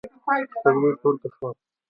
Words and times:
سپوږمۍ 0.53 0.93
پورته 1.01 1.27
شوه. 1.35 1.49